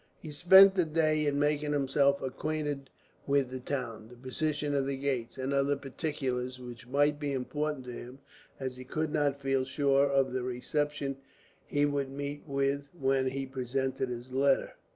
[0.19, 2.89] He spent the day in making himself acquainted
[3.27, 7.85] with the town, the position of the gates, and other particulars which might be important
[7.85, 8.17] to him;
[8.59, 11.19] as he could not feel sure of the reception that
[11.77, 14.73] he would meet with, when he presented his letter.